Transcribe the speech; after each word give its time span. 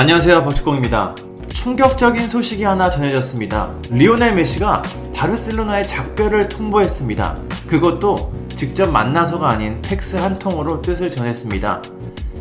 안녕하세요 0.00 0.44
박주공입니다. 0.44 1.16
충격적인 1.48 2.28
소식이 2.28 2.62
하나 2.62 2.88
전해졌습니다. 2.88 3.74
리오넬 3.90 4.36
메시가 4.36 4.82
바르셀로나에 5.12 5.88
작별을 5.88 6.48
통보했습니다. 6.48 7.36
그것도 7.66 8.32
직접 8.54 8.88
만나서가 8.92 9.48
아닌 9.48 9.82
팩스 9.82 10.14
한 10.14 10.38
통으로 10.38 10.82
뜻을 10.82 11.10
전했습니다. 11.10 11.82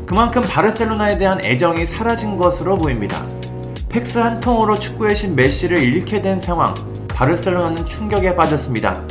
그만큼 0.06 0.44
바르셀로나에 0.44 1.18
대한 1.18 1.42
애정이 1.42 1.88
사라진 1.88 2.38
것으로 2.38 2.78
보입니다. 2.78 3.26
팩스 3.90 4.20
한 4.20 4.40
통으로 4.40 4.78
축구의 4.78 5.16
신 5.16 5.36
메시를 5.36 5.82
잃게 5.82 6.22
된 6.22 6.40
상황, 6.40 6.76
바르셀로나는 7.08 7.88
충격에 7.88 8.36
빠졌습니다. 8.36 9.02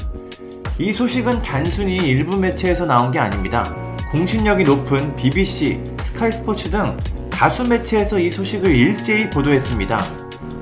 이 0.79 0.93
소식은 0.93 1.43
단순히 1.43 1.97
일부 1.97 2.37
매체에서 2.37 2.87
나온 2.87 3.11
게 3.11 3.19
아닙니다. 3.19 3.75
공신력이 4.13 4.63
높은 4.63 5.17
BBC, 5.17 5.83
스카이 6.01 6.31
스포츠 6.31 6.71
등 6.71 6.97
다수 7.37 7.69
매체에서 7.69 8.19
이 8.19 8.31
소식을 8.31 8.75
일제히 8.75 9.29
보도했습니다. 9.29 10.01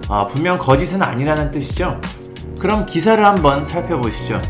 아, 0.08 0.26
분명 0.26 0.58
거짓은 0.58 1.02
아니라는 1.02 1.52
뜻이죠. 1.52 2.00
그럼 2.58 2.84
기사를 2.84 3.24
한번 3.24 3.64
살펴보시죠. 3.64 4.42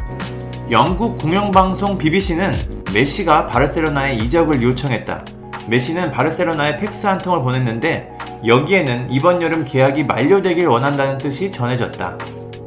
영국 0.71 1.19
공영방송 1.19 1.99
BBC는 1.99 2.55
메시가 2.95 3.49
바르셀로나에 3.49 4.15
이적을 4.15 4.63
요청했다. 4.63 5.27
메시는 5.69 6.13
바르셀로나에 6.13 6.79
팩스 6.79 7.07
한 7.07 7.21
통을 7.21 7.43
보냈는데 7.43 8.11
여기에는 8.47 9.09
이번 9.11 9.43
여름 9.43 9.67
계약이 9.67 10.05
만료되길 10.05 10.67
원한다는 10.67 11.19
뜻이 11.19 11.53
전해졌다. 11.53 12.17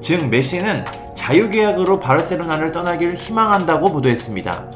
즉 0.02 0.28
메시는 0.28 0.86
자유계약으로 1.16 2.00
바르셀로나를 2.00 2.72
떠나길 2.72 3.16
희망한다고 3.16 3.92
보도했습니다. 3.92 4.72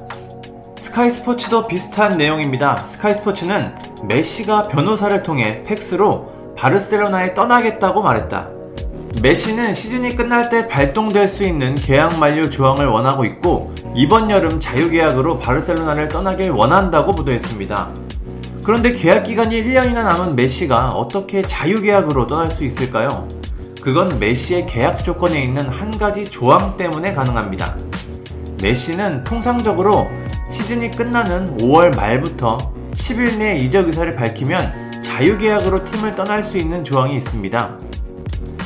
스카이 0.80 1.12
스포츠도 1.12 1.68
비슷한 1.68 2.18
내용입니다. 2.18 2.88
스카이 2.88 3.14
스포츠는 3.14 3.91
메시가 4.04 4.68
변호사를 4.68 5.24
통해 5.24 5.64
팩스로 5.64 6.32
바르셀로나에 6.58 7.34
떠나겠다고 7.34 8.02
말했다. 8.02 8.50
메시는 9.22 9.74
시즌이 9.74 10.16
끝날 10.16 10.50
때 10.50 10.68
발동될 10.68 11.28
수 11.28 11.44
있는 11.44 11.76
계약 11.76 12.18
만료 12.18 12.50
조항을 12.50 12.88
원하고 12.88 13.26
있고 13.26 13.74
이번 13.94 14.30
여름 14.30 14.60
자유계약으로 14.60 15.38
바르셀로나를 15.40 16.10
떠나길 16.10 16.52
원한다고 16.52 17.12
보도했습니다. 17.12 17.90
그런데 18.64 18.94
계약 18.94 19.24
기간이 19.24 19.62
1년이나 19.62 20.04
남은 20.04 20.36
메시가 20.36 20.92
어떻게 20.92 21.42
자유계약으로 21.42 22.28
떠날 22.28 22.50
수 22.50 22.64
있을까요? 22.64 23.28
그건 23.82 24.20
메시의 24.20 24.68
계약 24.68 25.04
조건에 25.04 25.44
있는 25.44 25.68
한 25.68 25.98
가지 25.98 26.30
조항 26.30 26.78
때문에 26.78 27.14
가능합니다. 27.14 27.76
메시는 28.62 29.24
통상적으로 29.24 30.08
시즌이 30.52 30.92
끝나는 30.92 31.58
5월 31.58 31.96
말부터 31.96 32.72
10일 32.94 33.38
내에 33.38 33.58
이적 33.60 33.88
의사를 33.88 34.16
밝히면 34.16 35.02
자유계약으로 35.02 35.84
팀을 35.86 36.16
떠날 36.16 36.44
수 36.44 36.58
있는 36.58 36.84
조항이 36.84 37.16
있습니다. 37.16 37.78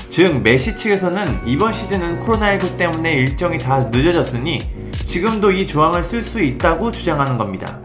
즉, 0.10 0.42
메시 0.42 0.76
측에서는 0.76 1.42
이번 1.46 1.74
시즌은 1.74 2.22
코로나19 2.22 2.78
때문에 2.78 3.14
일정이 3.14 3.58
다 3.58 3.80
늦어졌으니 3.92 4.62
지금도 5.04 5.52
이 5.52 5.68
조항을 5.68 6.04
쓸 6.04 6.24
수 6.24 6.42
있다고 6.42 6.92
주장하는 6.92 7.38
겁니다. 7.38 7.80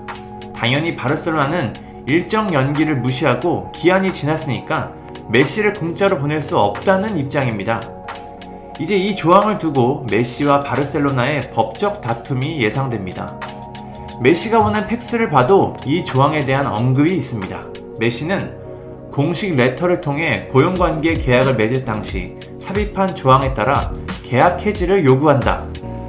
당연히 0.55 0.95
바르셀로나는 0.95 1.75
일정 2.07 2.53
연기를 2.53 2.97
무시하고 2.97 3.73
기한이 3.73 4.13
지났으니까 4.13 4.95
메시를 5.31 5.75
공짜로 5.75 6.19
보낼 6.19 6.43
수 6.43 6.59
없다는 6.59 7.19
입장입니다. 7.19 7.89
이제 8.79 8.97
이 8.97 9.15
조항을 9.15 9.59
두고 9.59 10.07
메시와 10.11 10.63
바르셀로나의 10.63 11.51
법적 11.51 12.01
다툼이 12.01 12.63
예상됩니다. 12.63 13.39
메시가 14.23 14.63
보낸 14.63 14.87
팩스를 14.87 15.31
봐도 15.31 15.79
이 15.87 16.05
조항에 16.05 16.45
대한 16.45 16.67
언급이 16.67 17.17
있습니다. 17.17 17.65
메시는 17.99 18.55
공식 19.11 19.57
레터를 19.57 20.03
통해 20.03 20.47
고용관계 20.53 21.15
계약을 21.15 21.55
맺을 21.57 21.87
당시 21.87 22.37
삽입한 22.59 23.15
조항에 23.15 23.55
따라 23.55 23.91
계약 24.23 24.65
해지를 24.65 25.07
요구한다. 25.07 25.67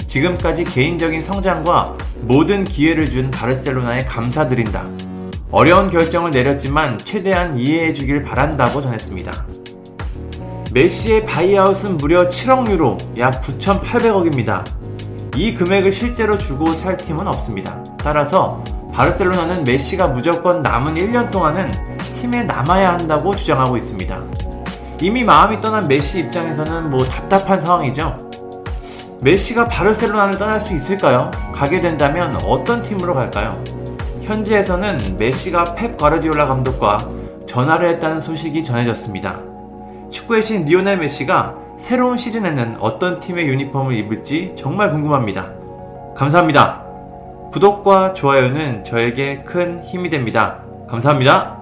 지금까지 0.08 0.66
개인적인 0.66 1.22
성장과 1.22 1.98
모든 2.24 2.66
기회를 2.66 3.10
준 3.10 3.32
바르셀로나에 3.32 4.04
감사드린다. 4.04 4.90
어려운 5.50 5.90
결정을 5.90 6.32
내렸지만 6.32 6.98
최대한 6.98 7.58
이해해 7.58 7.94
주길 7.94 8.24
바란다고 8.24 8.82
전했습니다. 8.82 9.46
메시의 10.74 11.26
buyout은 11.26 11.98
무려 11.98 12.28
7억 12.28 12.70
유로, 12.70 12.98
약 13.18 13.42
9,800억입니다. 13.42 14.81
이 15.36 15.54
금액을 15.54 15.94
실제로 15.94 16.38
주고 16.38 16.74
살 16.74 16.98
팀은 16.98 17.28
없습니다. 17.28 17.82
따라서 17.98 18.64
바르셀로나는 18.94 19.64
메시가 19.64 20.08
무조건 20.08 20.62
남은 20.62 20.96
1년 20.96 21.32
동안은 21.32 21.72
팀에 22.14 22.44
남아야 22.44 22.94
한다고 22.94 23.34
주장하고 23.34 23.78
있습니다. 23.78 24.22
이미 25.00 25.24
마음이 25.24 25.62
떠난 25.62 25.88
메시 25.88 26.20
입장에서는 26.20 26.90
뭐 26.90 27.06
답답한 27.06 27.62
상황이죠. 27.62 28.30
메시가 29.22 29.68
바르셀로나를 29.68 30.38
떠날 30.38 30.60
수 30.60 30.74
있을까요? 30.74 31.32
가게 31.54 31.80
된다면 31.80 32.36
어떤 32.44 32.84
팀으로 32.84 33.16
갈까요? 33.16 33.64
현지에서는 34.22 35.18
메시가 35.18 35.76
펩 35.76 35.96
과르디올라 35.96 36.48
감독과 36.48 37.10
전화를 37.48 37.88
했다는 37.90 38.20
소식이 38.20 38.64
전해졌습니다. 38.64 39.40
축구의 40.10 40.44
신 40.44 40.66
리오넬 40.66 40.98
메시가 40.98 41.61
새로운 41.82 42.16
시즌에는 42.16 42.78
어떤 42.80 43.20
팀의 43.20 43.48
유니폼을 43.48 43.96
입을지 43.96 44.54
정말 44.56 44.92
궁금합니다. 44.92 45.50
감사합니다. 46.16 46.84
구독과 47.52 48.14
좋아요는 48.14 48.84
저에게 48.84 49.42
큰 49.42 49.84
힘이 49.84 50.12
됩니다. 50.12 50.60
감사합니다. 50.88 51.61